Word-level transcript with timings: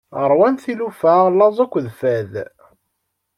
Ṛwan 0.31 0.55
tilufa 0.63 1.13
laẓ 1.37 1.57
akked 1.63 1.85
fad. 1.99 2.33